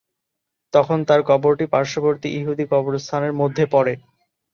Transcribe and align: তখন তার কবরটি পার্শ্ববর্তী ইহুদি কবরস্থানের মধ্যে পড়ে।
তখন 0.73 0.97
তার 1.07 1.21
কবরটি 1.29 1.65
পার্শ্ববর্তী 1.73 2.27
ইহুদি 2.37 2.65
কবরস্থানের 2.71 3.33
মধ্যে 3.33 3.63
পড়ে। 3.73 3.93